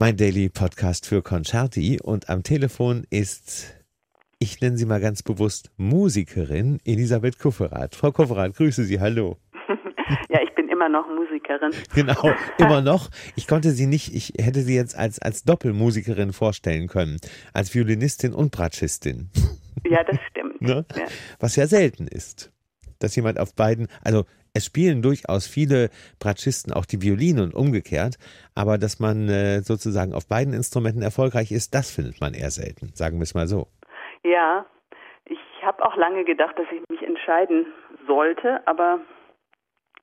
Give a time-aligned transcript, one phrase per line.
[0.00, 3.76] Mein Daily Podcast für Concerti und am Telefon ist,
[4.38, 7.94] ich nenne sie mal ganz bewusst, Musikerin Elisabeth Kufferath.
[7.96, 9.36] Frau Kufferath, grüße Sie, hallo.
[10.30, 11.72] Ja, ich bin immer noch Musikerin.
[11.94, 13.10] Genau, immer noch.
[13.36, 17.18] Ich konnte sie nicht, ich hätte sie jetzt als, als Doppelmusikerin vorstellen können.
[17.52, 19.28] Als Violinistin und Bratschistin.
[19.84, 20.60] Ja, das stimmt.
[20.62, 20.86] Ne?
[20.96, 21.04] Ja.
[21.40, 22.50] Was ja selten ist.
[23.00, 24.24] Dass jemand auf beiden, also
[24.54, 28.16] es spielen durchaus viele Bratschisten auch die Violine und umgekehrt,
[28.54, 32.92] aber dass man äh, sozusagen auf beiden Instrumenten erfolgreich ist, das findet man eher selten,
[32.94, 33.68] sagen wir es mal so.
[34.24, 34.66] Ja,
[35.26, 37.66] ich habe auch lange gedacht, dass ich mich entscheiden
[38.06, 39.00] sollte, aber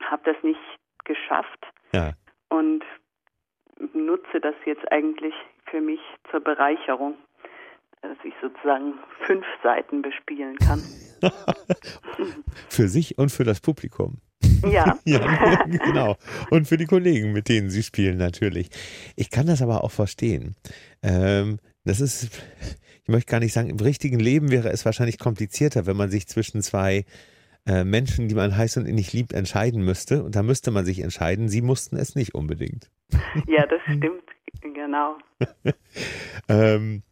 [0.04, 0.60] habe das nicht
[1.04, 2.12] geschafft Ja.
[2.48, 2.84] und
[3.94, 5.34] nutze das jetzt eigentlich
[5.70, 7.14] für mich zur Bereicherung,
[8.02, 8.94] dass ich sozusagen
[9.26, 10.80] fünf Seiten bespielen kann.
[12.68, 14.20] für sich und für das Publikum.
[14.70, 16.16] Ja, Ja, genau.
[16.50, 18.70] Und für die Kollegen, mit denen sie spielen, natürlich.
[19.16, 20.56] Ich kann das aber auch verstehen.
[21.02, 22.28] Ähm, das ist,
[23.02, 26.26] ich möchte gar nicht sagen, im richtigen Leben wäre es wahrscheinlich komplizierter, wenn man sich
[26.28, 27.04] zwischen zwei
[27.66, 30.22] äh, Menschen, die man heiß und innig liebt, entscheiden müsste.
[30.22, 31.48] Und da müsste man sich entscheiden.
[31.48, 32.90] Sie mussten es nicht unbedingt.
[33.46, 34.24] ja, das stimmt,
[34.74, 35.18] genau.
[36.48, 37.02] Ähm,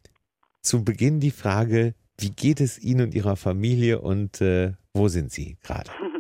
[0.63, 5.31] zu Beginn die Frage, wie geht es Ihnen und Ihrer Familie und äh, wo sind
[5.31, 5.91] Sie gerade?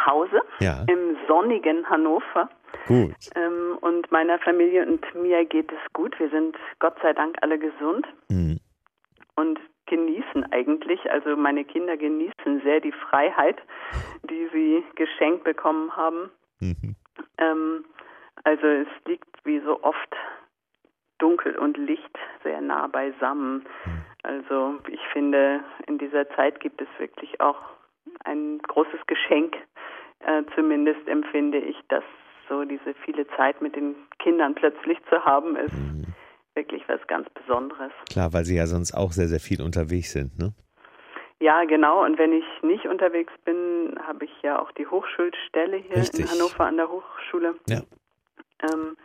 [0.00, 2.48] Zu Hause Ja, im sonnigen Hannover.
[2.86, 3.14] gut.
[3.34, 6.18] Ähm, und meiner Familie und mir geht es gut.
[6.18, 8.58] Wir sind Gott sei Dank alle gesund Mhm.
[9.36, 13.56] und genießen eigentlich, also meine Kinder genießen sehr die Freiheit,
[14.30, 16.30] die sie geschenkt bekommen haben.
[16.60, 16.94] Mhm.
[17.38, 17.84] Ähm,
[18.44, 20.16] also es liegt wie so oft
[21.18, 23.66] Dunkel und Licht sehr nah beisammen.
[24.22, 27.56] Also ich finde, in dieser Zeit gibt es wirklich auch
[28.24, 29.56] ein großes Geschenk.
[30.20, 32.04] Äh, zumindest empfinde ich, dass
[32.48, 35.74] so diese viele Zeit mit den Kindern plötzlich zu haben, ist
[36.54, 37.92] wirklich was ganz Besonderes.
[38.10, 40.52] Klar, weil Sie ja sonst auch sehr, sehr viel unterwegs sind, ne?
[41.42, 42.04] Ja, genau.
[42.04, 46.20] Und wenn ich nicht unterwegs bin, habe ich ja auch die Hochschulstelle hier Richtig.
[46.20, 47.54] in Hannover an der Hochschule.
[47.66, 47.80] Ja.
[48.62, 48.96] ähm,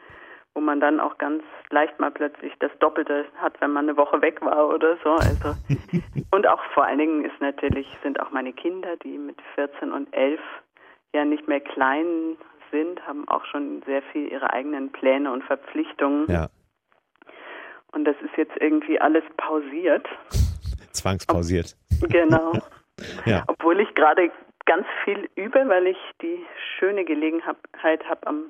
[0.56, 4.22] wo man dann auch ganz leicht mal plötzlich das Doppelte hat, wenn man eine Woche
[4.22, 5.12] weg war oder so.
[5.12, 5.54] Also
[6.32, 10.12] und auch vor allen Dingen ist natürlich sind auch meine Kinder, die mit 14 und
[10.14, 10.40] 11
[11.14, 12.38] ja nicht mehr klein
[12.72, 16.26] sind, haben auch schon sehr viel ihre eigenen Pläne und Verpflichtungen.
[16.30, 16.48] Ja,
[17.92, 20.08] Und das ist jetzt irgendwie alles pausiert.
[20.92, 21.76] zwangspausiert.
[22.10, 22.54] Genau.
[23.26, 23.44] Ja.
[23.48, 24.32] Obwohl ich gerade
[24.66, 26.40] ganz viel übe, weil ich die
[26.80, 28.46] schöne Gelegenheit habe, am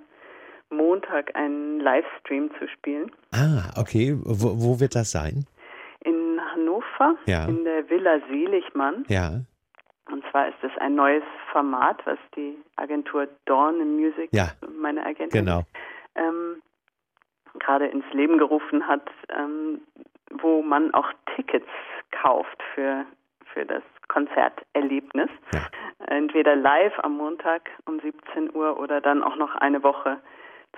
[0.69, 3.11] Montag einen Livestream zu spielen.
[3.33, 4.15] Ah, okay.
[4.23, 5.45] Wo, wo wird das sein?
[6.03, 7.45] In Hannover, Ja.
[7.47, 9.05] in der Villa Seligmann.
[9.07, 9.41] Ja,
[10.11, 14.49] Und zwar ist es ein neues Format, was die Agentur Dawn Music, Ja.
[14.79, 15.61] meine Agentin, genau.
[16.15, 16.61] ähm,
[17.59, 19.81] gerade ins Leben gerufen hat, ähm,
[20.41, 21.67] wo man auch Tickets
[22.11, 23.05] kauft für,
[23.53, 25.29] für das Konzerterlebnis.
[25.53, 25.61] Ja.
[26.07, 30.19] Entweder live am Montag um 17 Uhr oder dann auch noch eine Woche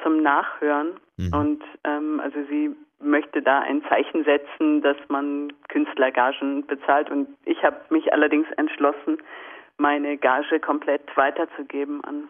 [0.03, 0.99] zum Nachhören.
[1.17, 1.33] Mhm.
[1.33, 7.09] Und ähm, also sie möchte da ein Zeichen setzen, dass man Künstlergagen bezahlt.
[7.11, 9.21] Und ich habe mich allerdings entschlossen,
[9.77, 12.29] meine Gage komplett weiterzugeben an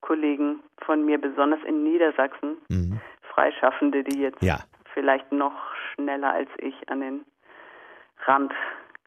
[0.00, 3.00] Kollegen von mir, besonders in Niedersachsen, Mhm.
[3.34, 4.58] Freischaffende, die jetzt Ja,
[4.92, 5.54] vielleicht noch
[5.94, 7.24] schneller als ich an den
[8.26, 8.52] Rand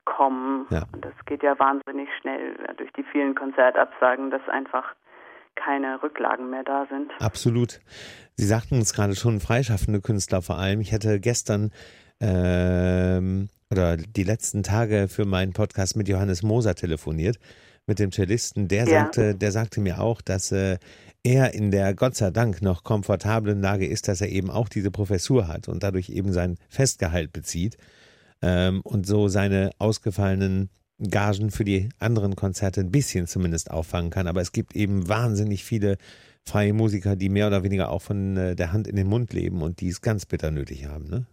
[0.05, 0.67] kommen.
[0.69, 0.83] Ja.
[0.93, 4.93] Und das geht ja wahnsinnig schnell durch die vielen Konzertabsagen, dass einfach
[5.63, 7.11] keine Rücklagen mehr da sind.
[7.19, 7.79] absolut.
[8.35, 10.79] Sie sagten uns gerade schon, freischaffende Künstler vor allem.
[10.79, 11.71] Ich hatte gestern
[12.19, 17.37] ähm, oder die letzten Tage für meinen Podcast mit Johannes Moser telefoniert,
[17.85, 18.67] mit dem Cellisten.
[18.67, 19.01] Der Ja.
[19.01, 20.77] sagte, der sagte mir auch, dass äh,
[21.23, 24.91] er in der Gott sei Dank noch komfortablen Lage ist, dass er eben auch diese
[24.91, 27.77] Professur hat und dadurch eben sein Festgehalt bezieht
[28.41, 34.27] ähm, und so seine ausgefallenen Gagen für die anderen Konzerte ein bisschen zumindest auffangen kann.
[34.27, 35.97] Aber es gibt eben wahnsinnig viele
[36.45, 39.61] freie Musiker, die mehr oder weniger auch von äh, der Hand in den Mund leben
[39.61, 41.07] und die es ganz bitter nötig haben.
[41.09, 41.25] Ne?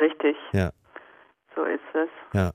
[0.00, 0.36] Richtig.
[0.52, 0.72] Ja.
[1.54, 2.08] So ist es.
[2.34, 2.52] Ja.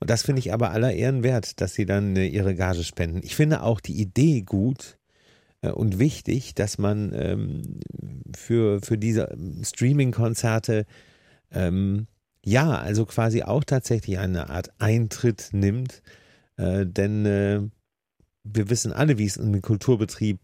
[0.00, 3.20] Und das finde ich aber aller Ehren wert, dass sie dann äh, ihre Gage spenden.
[3.22, 4.98] Ich finde auch die Idee gut
[5.62, 7.80] äh, und wichtig, dass man ähm,
[8.36, 10.86] für, für diese Streaming-Konzerte
[11.52, 12.06] ähm,
[12.44, 16.02] ja, also quasi auch tatsächlich eine Art Eintritt nimmt.
[16.58, 17.60] Äh, denn äh,
[18.44, 20.38] wir wissen alle, wie es im Kulturbetrieb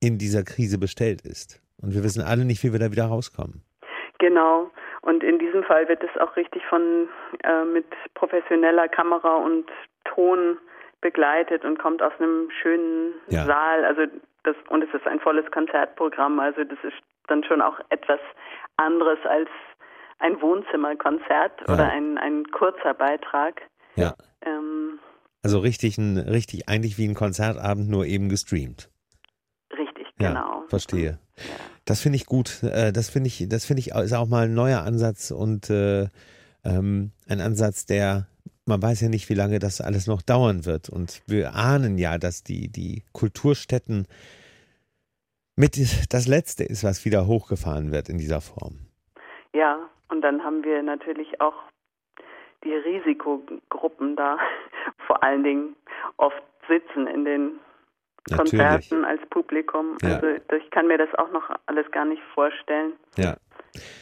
[0.00, 1.62] in dieser Krise bestellt ist.
[1.80, 3.62] Und wir wissen alle nicht, wie wir da wieder rauskommen.
[4.18, 4.70] Genau.
[5.02, 7.08] Und in diesem Fall wird es auch richtig von
[7.44, 9.70] äh, mit professioneller Kamera und
[10.04, 10.58] Ton
[11.00, 13.44] begleitet und kommt aus einem schönen Ja.
[13.44, 13.84] Saal.
[13.84, 14.02] Also
[14.42, 16.40] das und es ist ein volles Konzertprogramm.
[16.40, 16.96] Also das ist
[17.28, 18.20] dann schon auch etwas
[18.76, 19.48] anderes als
[20.18, 21.74] ein Wohnzimmerkonzert ja.
[21.74, 23.62] oder ein, ein kurzer Beitrag.
[23.96, 24.14] Ja.
[24.42, 24.98] Ähm,
[25.42, 28.90] also richtig, ein, richtig eigentlich wie ein Konzertabend, nur eben gestreamt.
[29.76, 30.62] Richtig, genau.
[30.62, 31.18] Ja, verstehe.
[31.36, 31.42] Ja.
[31.84, 32.62] Das finde ich gut.
[32.62, 36.08] Äh, das finde ich, das finde ich ist auch mal ein neuer Ansatz und äh,
[36.64, 38.26] ähm, ein Ansatz, der
[38.68, 40.90] man weiß ja nicht, wie lange das alles noch dauern wird.
[40.90, 44.06] Und wir ahnen ja, dass die, die Kulturstätten
[45.56, 45.78] mit
[46.12, 48.78] das Letzte ist, was wieder hochgefahren wird in dieser Form.
[49.54, 51.54] Ja, und dann haben wir natürlich auch
[52.64, 54.38] die Risikogruppen da
[55.06, 55.76] vor allen Dingen
[56.16, 57.60] oft sitzen in den
[58.34, 59.96] Konzerten als Publikum.
[60.02, 60.16] Ja.
[60.16, 63.36] Also ich kann mir das auch noch alles gar nicht vorstellen, ja.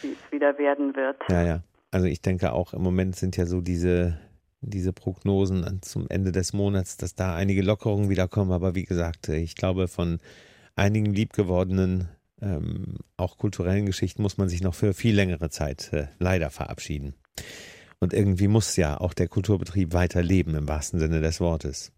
[0.03, 1.17] wie es wieder werden wird.
[1.29, 1.61] Ja, ja.
[1.91, 4.19] Also ich denke auch im Moment sind ja so diese,
[4.61, 8.53] diese Prognosen zum Ende des Monats, dass da einige Lockerungen wieder kommen.
[8.53, 10.19] Aber wie gesagt, ich glaube, von
[10.75, 12.09] einigen liebgewordenen,
[12.43, 17.15] ähm, auch kulturellen Geschichten muss man sich noch für viel längere Zeit äh, leider verabschieden.
[17.99, 21.93] Und irgendwie muss ja auch der Kulturbetrieb weiterleben im wahrsten Sinne des Wortes.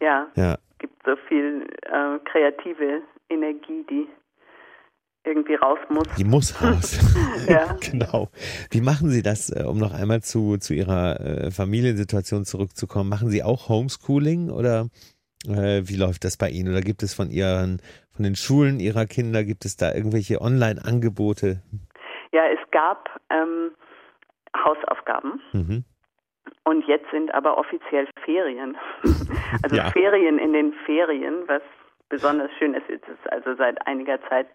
[0.00, 0.28] Ja.
[0.36, 0.58] Ja.
[0.72, 4.06] Es gibt so viel äh, kreative Energie, die
[5.24, 6.06] irgendwie raus muss.
[6.16, 6.98] Die muss raus.
[7.48, 7.76] ja.
[7.80, 8.30] genau.
[8.70, 13.08] Wie machen Sie das, äh, um noch einmal zu, zu Ihrer äh, Familiensituation zurückzukommen?
[13.08, 14.88] Machen Sie auch Homeschooling oder
[15.46, 16.70] äh, wie läuft das bei Ihnen?
[16.70, 17.82] Oder gibt es von Ihren,
[18.16, 21.62] von den Schulen Ihrer Kinder, gibt es da irgendwelche Online-Angebote?
[22.32, 23.72] Ja, es gab ähm,
[24.56, 25.40] Hausaufgaben.
[25.52, 25.84] Mhm.
[26.64, 28.76] Und jetzt sind aber offiziell Ferien.
[29.62, 29.90] also ja.
[29.90, 31.62] Ferien in den Ferien, was
[32.08, 32.88] besonders schön ist.
[32.88, 34.48] Es ist also seit einiger Zeit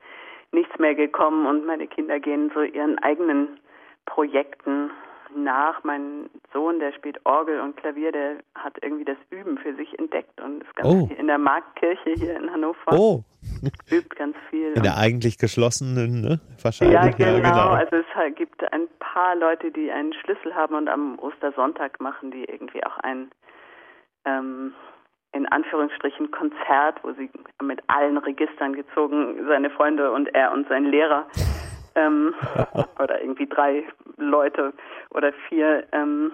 [0.52, 3.60] nichts mehr gekommen und meine Kinder gehen so ihren eigenen
[4.06, 4.92] Projekten
[5.36, 5.84] nach.
[5.84, 10.40] Mein Sohn, der spielt Orgel und Klavier, der hat irgendwie das Üben für sich entdeckt
[10.42, 11.10] und ist ganz oh.
[11.18, 12.92] in der Marktkirche hier in Hannover.
[12.92, 13.24] Oh.
[13.90, 14.74] Übt ganz viel.
[14.74, 16.40] In der eigentlich geschlossenen, ne?
[16.62, 16.96] Wahrscheinlich.
[16.96, 17.32] Ja genau.
[17.32, 17.70] ja, genau.
[17.70, 22.46] Also es gibt ein paar Leute, die einen Schlüssel haben und am Ostersonntag machen die
[22.46, 23.32] irgendwie auch ein
[24.26, 24.74] ähm,
[25.34, 27.30] in Anführungsstrichen Konzert, wo sie
[27.62, 31.26] mit allen Registern gezogen, seine Freunde und er und sein Lehrer
[31.96, 32.34] ähm,
[33.00, 33.84] oder irgendwie drei
[34.30, 34.74] Leute
[35.10, 36.32] oder vier ähm,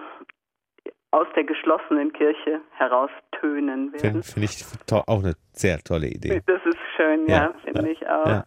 [1.10, 4.22] aus der geschlossenen Kirche heraus tönen werden.
[4.22, 6.42] Finde find ich auch eine sehr tolle Idee.
[6.46, 8.26] Das ist schön, ja, ja finde ja, ich auch.
[8.26, 8.44] Ja.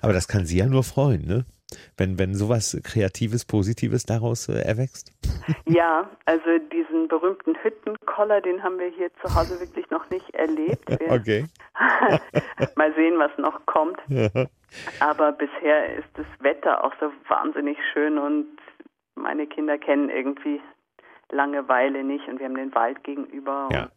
[0.00, 1.44] Aber das kann Sie ja nur freuen, ne?
[1.96, 5.12] Wenn, wenn sowas Kreatives, Positives daraus äh, erwächst.
[5.66, 10.88] Ja, also diesen berühmten Hüttenkoller, den haben wir hier zu Hause wirklich noch nicht erlebt.
[10.88, 11.46] Wir okay.
[12.76, 13.98] mal sehen, was noch kommt.
[14.08, 14.28] Ja.
[15.00, 18.46] Aber bisher ist das Wetter auch so wahnsinnig schön und
[19.14, 20.60] meine Kinder kennen irgendwie
[21.30, 23.68] Langeweile nicht und wir haben den Wald gegenüber.
[23.72, 23.88] Ja,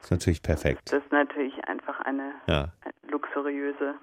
[0.00, 0.92] ist natürlich perfekt.
[0.92, 2.72] Das ist natürlich einfach eine, ja.
[3.08, 3.94] luxuriöse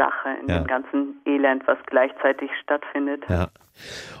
[0.00, 0.58] Sache in ja.
[0.58, 3.22] dem ganzen Elend, was gleichzeitig stattfindet.
[3.28, 3.48] Ja.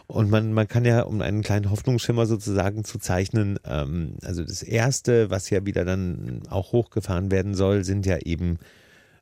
[0.06, 4.62] Und man, man kann ja, um einen kleinen Hoffnungsschimmer sozusagen zu zeichnen, ähm, also das
[4.62, 8.58] Erste, was ja wieder dann auch hochgefahren werden soll, sind ja eben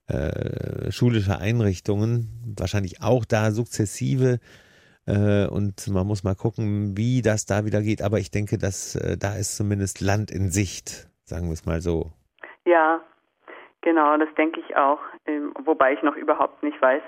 [0.08, 4.40] äh, schulische Einrichtungen, wahrscheinlich auch da sukzessive.
[5.06, 8.02] Äh, und man muss mal gucken, wie das da wieder geht.
[8.02, 11.80] Aber ich denke, dass äh, da ist zumindest Land in Sicht, sagen wir es mal
[11.80, 12.10] so.
[12.64, 13.00] Ja,
[13.82, 14.98] genau, das denke ich auch.
[15.28, 17.02] Ähm, wobei ich noch überhaupt nicht weiß,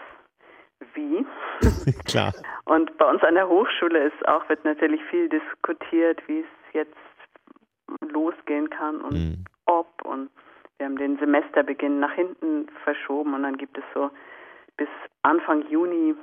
[0.95, 1.27] wie.
[2.05, 2.33] Klar.
[2.67, 6.97] Und bei uns an der Hochschule ist auch, wird natürlich viel diskutiert, wie es jetzt
[8.13, 9.45] losgehen kann und mhm.
[9.67, 9.89] ob.
[10.05, 10.31] Und
[10.79, 14.11] wir haben den Semesterbeginn nach hinten verschoben und dann gibt es so
[14.77, 14.89] bis
[15.23, 16.15] Anfang Juni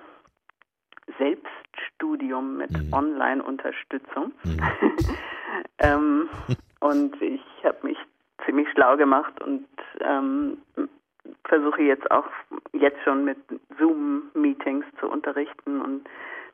[1.17, 2.93] Selbststudium mit mhm.
[2.93, 4.33] Online-Unterstützung.
[4.43, 4.59] Mhm.
[5.79, 6.29] ähm,
[6.79, 7.97] und ich habe mich
[8.45, 9.67] ziemlich schlau gemacht und
[10.01, 10.57] ähm,
[11.45, 12.25] versuche jetzt auch
[12.73, 13.37] jetzt schon mit
[13.77, 16.07] Zoom-Meetings zu unterrichten und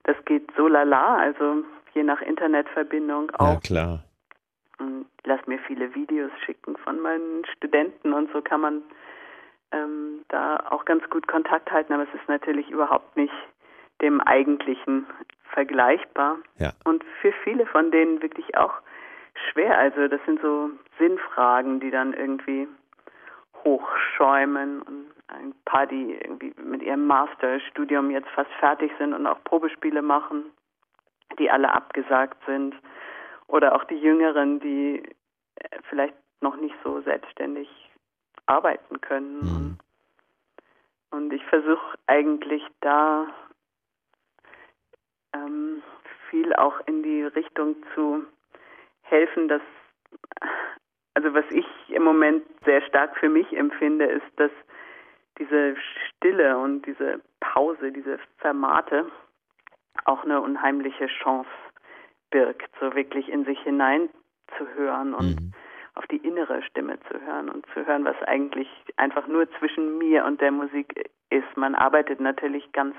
[0.03, 1.63] das geht so lala, also
[1.93, 3.53] je nach Internetverbindung auch.
[3.53, 4.03] Ja, klar.
[4.79, 8.81] Und lass mir viele Videos schicken von meinen Studenten und so kann man
[9.71, 13.33] ähm, da auch ganz gut Kontakt halten, aber es ist natürlich überhaupt nicht
[14.01, 15.07] dem eigentlichen
[15.53, 16.37] vergleichbar.
[16.57, 16.73] Ja.
[16.83, 18.73] Und für viele von denen wirklich auch
[19.51, 19.77] schwer.
[19.77, 22.67] Also das sind so Sinnfragen, die dann irgendwie
[23.63, 29.43] hochschäumen und ein paar, die irgendwie mit ihrem Masterstudium jetzt fast fertig sind und auch
[29.43, 30.51] Probespiele machen,
[31.39, 32.75] die alle abgesagt sind.
[33.47, 35.03] Oder auch die Jüngeren, die
[35.55, 37.69] äh, vielleicht noch nicht so selbstständig
[38.45, 39.39] arbeiten können.
[39.39, 39.77] Mhm.
[41.11, 43.27] Und ich versuche eigentlich da
[45.33, 45.83] ähm,
[46.29, 48.25] viel auch in die Richtung zu
[49.03, 49.61] helfen, dass,
[51.13, 54.51] also was ich im Moment sehr stark für mich empfinde, ist, dass
[55.37, 55.75] diese
[56.07, 59.05] Stille und diese Pause, diese Fermate
[60.05, 61.49] auch eine unheimliche Chance
[62.31, 64.09] birgt, so wirklich in sich hinein
[64.57, 65.51] zu hören und mhm.
[65.95, 68.67] auf die innere Stimme zu hören und zu hören, was eigentlich
[68.97, 71.57] einfach nur zwischen mir und der Musik ist.
[71.57, 72.95] Man arbeitet natürlich ganz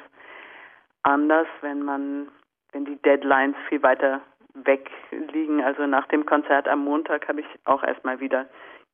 [1.03, 2.29] anders, wenn man,
[2.73, 4.21] wenn die Deadlines viel weiter
[4.55, 4.91] weg
[5.35, 5.63] liegen.
[5.63, 8.47] Also nach dem Konzert am Montag habe ich auch erstmal wieder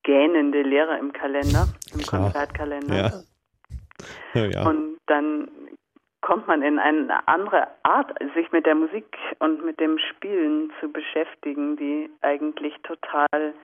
[0.02, 2.22] gähnende Leere im Kalender, im Klar.
[2.22, 2.96] Konzertkalender.
[2.96, 3.10] Ja.
[4.34, 4.68] Ja, ja.
[4.68, 5.50] Und dann
[6.22, 10.90] kommt man in eine andere Art, sich mit der Musik und mit dem Spielen zu
[10.90, 13.54] beschäftigen, die eigentlich total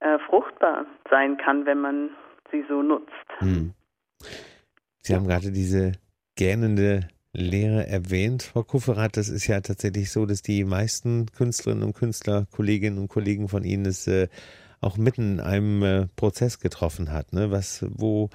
[0.00, 2.10] äh, fruchtbar sein kann, wenn man
[2.50, 3.12] sie so nutzt.
[3.38, 3.74] Hm.
[5.02, 5.92] Sie haben gerade diese
[6.36, 9.16] gähnende Lehre erwähnt, Frau Kufferath.
[9.16, 13.64] Das ist ja tatsächlich so, dass die meisten Künstlerinnen und Künstler, Kolleginnen und Kollegen von
[13.64, 14.28] Ihnen es äh,
[14.80, 17.32] auch mitten in einem äh, Prozess getroffen hat.
[17.32, 17.50] Ne?
[17.50, 18.30] Was, wo,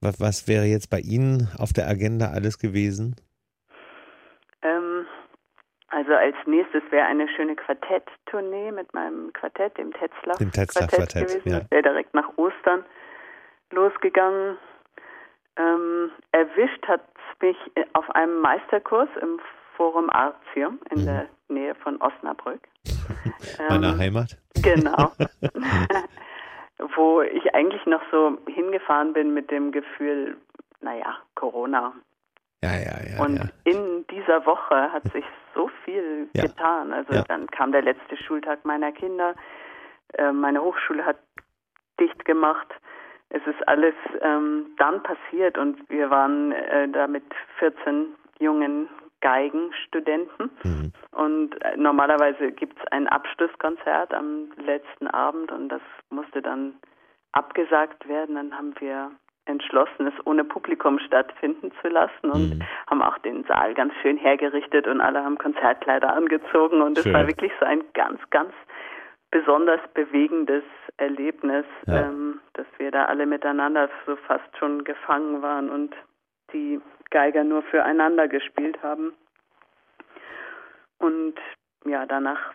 [0.00, 3.16] was, was wäre jetzt bei Ihnen auf der Agenda alles gewesen?
[4.62, 5.06] Ähm,
[5.88, 10.34] also als nächstes wäre eine schöne Quartetttournee mit meinem Quartett, dem Tetzler.
[10.40, 11.48] Dem Tetzler Quartett, Quartett gewesen.
[11.48, 11.60] Ja.
[11.60, 12.84] Das wäre direkt nach Ostern
[13.70, 14.56] losgegangen.
[15.56, 17.04] Ähm, erwischt hat
[17.44, 17.56] mich
[17.92, 19.38] auf einem Meisterkurs im
[19.76, 21.06] Forum Artium in mhm.
[21.06, 22.60] der Nähe von Osnabrück.
[23.68, 24.38] Meiner ähm, Heimat?
[24.62, 25.12] Genau.
[26.96, 30.36] wo ich eigentlich noch so hingefahren bin mit dem Gefühl,
[30.80, 31.92] naja, Corona.
[32.62, 33.22] Ja, ja, ja.
[33.22, 33.44] Und ja.
[33.64, 35.24] in dieser Woche hat sich
[35.54, 36.44] so viel ja.
[36.44, 36.92] getan.
[36.92, 37.22] Also ja.
[37.28, 39.34] dann kam der letzte Schultag meiner Kinder.
[40.14, 41.18] Äh, meine Hochschule hat
[42.00, 42.68] dicht gemacht.
[43.34, 47.24] Es ist alles ähm, dann passiert und wir waren äh, da mit
[47.58, 48.88] 14 jungen
[49.20, 50.50] Geigenstudenten.
[50.62, 50.92] Mhm.
[51.10, 56.74] Und äh, normalerweise gibt es ein Abschlusskonzert am letzten Abend und das musste dann
[57.32, 58.36] abgesagt werden.
[58.36, 59.10] Dann haben wir
[59.46, 62.62] entschlossen, es ohne Publikum stattfinden zu lassen und mhm.
[62.88, 67.26] haben auch den Saal ganz schön hergerichtet und alle haben Konzertkleider angezogen und es war
[67.26, 68.52] wirklich so ein ganz, ganz
[69.34, 70.62] besonders bewegendes
[70.96, 72.02] Erlebnis, ja.
[72.02, 75.92] ähm, dass wir da alle miteinander so fast schon gefangen waren und
[76.52, 79.12] die Geiger nur füreinander gespielt haben.
[80.98, 81.34] Und
[81.84, 82.54] ja, danach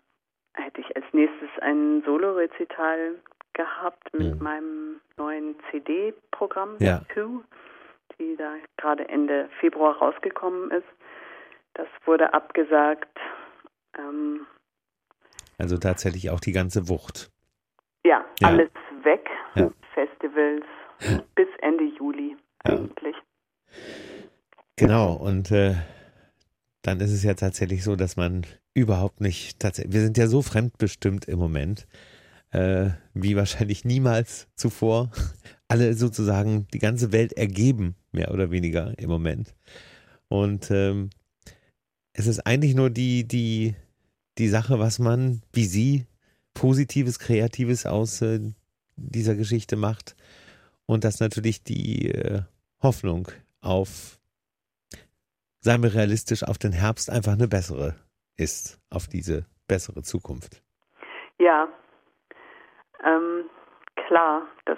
[0.54, 3.16] hätte ich als nächstes ein Solo-Rezital
[3.52, 4.42] gehabt mit mhm.
[4.42, 7.02] meinem neuen CD-Programm, ja.
[7.14, 7.44] Two,
[8.18, 10.88] die da gerade Ende Februar rausgekommen ist.
[11.74, 13.20] Das wurde abgesagt.
[13.98, 14.48] Ähm,
[15.60, 17.32] also tatsächlich auch die ganze Wucht.
[18.06, 18.48] Ja, ja.
[18.48, 18.70] alles
[19.04, 19.28] weg.
[19.56, 19.70] Ja.
[19.94, 20.66] Festivals
[21.36, 23.16] bis Ende Juli eigentlich.
[24.76, 25.76] Genau, und äh,
[26.82, 30.42] dann ist es ja tatsächlich so, dass man überhaupt nicht, tatsächlich, wir sind ja so
[30.42, 31.88] fremdbestimmt im Moment,
[32.52, 35.12] äh, wie wahrscheinlich niemals zuvor.
[35.68, 39.54] Alle sozusagen die ganze Welt ergeben, mehr oder weniger im Moment.
[40.30, 41.10] Und ähm,
[42.14, 43.76] es ist eigentlich nur die, die,
[44.40, 46.06] die Sache, was man, wie Sie,
[46.54, 48.40] Positives, Kreatives aus äh,
[48.96, 50.16] dieser Geschichte macht.
[50.86, 52.42] Und dass natürlich die äh,
[52.82, 53.28] Hoffnung
[53.62, 54.20] auf
[55.62, 57.96] seien wir realistisch, auf den Herbst einfach eine bessere
[58.38, 60.62] ist, auf diese bessere Zukunft.
[61.38, 61.68] Ja,
[63.04, 63.50] ähm,
[64.08, 64.78] klar, das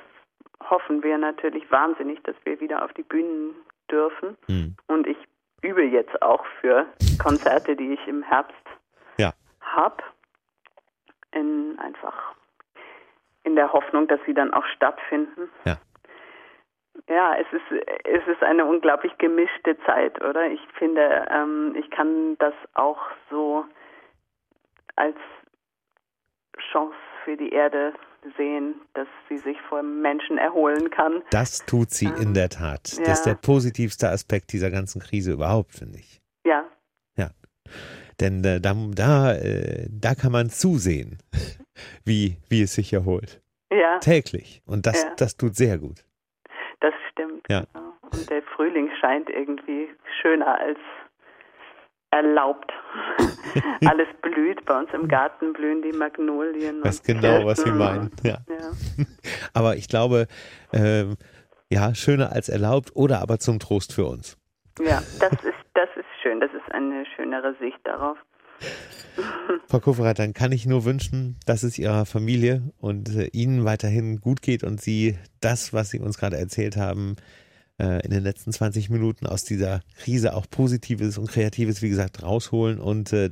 [0.70, 3.54] hoffen wir natürlich wahnsinnig, dass wir wieder auf die Bühnen
[3.90, 4.38] dürfen.
[4.48, 4.76] Hm.
[4.88, 5.18] Und ich
[5.62, 6.88] übe jetzt auch für
[7.22, 8.56] Konzerte, die ich im Herbst.
[9.74, 10.04] Habe.
[11.34, 12.36] In einfach
[13.44, 15.50] in der Hoffnung, dass sie dann auch stattfinden.
[15.66, 15.78] Ja.
[17.08, 20.48] Ja, es ist, es ist eine unglaublich gemischte Zeit, oder?
[20.48, 23.00] Ich finde, ähm, ich kann das auch
[23.30, 23.66] so
[24.96, 25.18] als
[26.72, 27.94] Chance für die Erde
[28.38, 31.24] sehen, dass sie sich vor Menschen erholen kann.
[31.32, 32.94] Das tut sie ähm, in der Tat.
[32.98, 33.04] Ja.
[33.06, 36.22] Das ist der positivste Aspekt dieser ganzen Krise überhaupt, finde ich.
[36.46, 36.66] Ja.
[37.16, 37.30] Ja.
[38.22, 41.18] Denn äh, da, da, äh, da kann man zusehen,
[42.06, 43.42] wie, wie es sich erholt.
[43.72, 44.00] Ja.
[44.00, 44.62] Täglich.
[44.66, 45.14] Und das, ja.
[45.18, 46.06] das tut sehr gut.
[46.80, 47.46] Das stimmt.
[47.50, 47.66] Ja.
[47.74, 47.94] Genau.
[48.12, 49.90] Und der Frühling scheint irgendwie
[50.22, 50.80] schöner als
[52.12, 52.72] erlaubt.
[53.86, 54.64] Alles blüht.
[54.66, 56.82] Bei uns im Garten blühen die Magnolien.
[56.84, 57.48] Was genau, Kirsten.
[57.48, 58.12] was Sie meinen.
[58.24, 58.38] Ja.
[58.50, 59.06] ja.
[59.54, 60.28] Aber ich glaube,
[60.74, 61.16] ähm,
[61.70, 64.38] ja, schöner als erlaubt oder aber zum Trost für uns.
[64.80, 65.61] Ja, das ist
[66.22, 66.40] schön.
[66.40, 68.18] Das ist eine schönere Sicht darauf.
[69.68, 74.22] Frau Kofferat, dann kann ich nur wünschen, dass es Ihrer Familie und äh, Ihnen weiterhin
[74.22, 77.16] gut geht und Sie das, was Sie uns gerade erzählt haben,
[77.80, 82.22] äh, in den letzten 20 Minuten aus dieser Krise auch Positives und Kreatives, wie gesagt,
[82.22, 82.80] rausholen.
[82.80, 83.32] Und äh,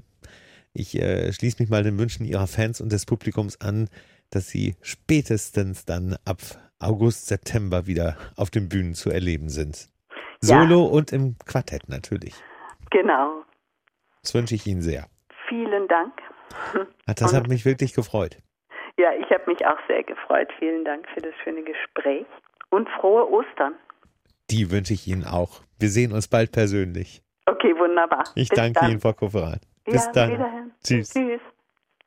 [0.73, 3.89] ich schließe mich mal den Wünschen Ihrer Fans und des Publikums an,
[4.29, 6.39] dass Sie spätestens dann ab
[6.77, 9.89] August, September wieder auf den Bühnen zu erleben sind.
[10.41, 10.91] Solo ja.
[10.91, 12.33] und im Quartett natürlich.
[12.89, 13.43] Genau.
[14.21, 15.07] Das wünsche ich Ihnen sehr.
[15.47, 16.13] Vielen Dank.
[17.05, 18.37] Das hat mich wirklich gefreut.
[18.97, 20.49] Ja, ich habe mich auch sehr gefreut.
[20.59, 22.25] Vielen Dank für das schöne Gespräch
[22.69, 23.75] und frohe Ostern.
[24.49, 25.61] Die wünsche ich Ihnen auch.
[25.79, 27.21] Wir sehen uns bald persönlich.
[27.45, 28.23] Okay, wunderbar.
[28.35, 28.91] Ich Bis danke dann.
[28.91, 29.61] Ihnen, Frau Kofferat.
[29.85, 30.71] Bis ja, dann.
[30.83, 31.09] Tschüss.
[31.09, 31.41] Tschüss.